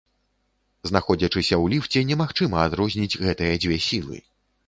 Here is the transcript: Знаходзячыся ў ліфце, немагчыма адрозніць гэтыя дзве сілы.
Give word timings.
Знаходзячыся 0.89 1.53
ў 1.63 1.75
ліфце, 1.75 1.99
немагчыма 2.11 2.57
адрозніць 2.69 3.19
гэтыя 3.27 3.53
дзве 3.67 3.77
сілы. 3.89 4.17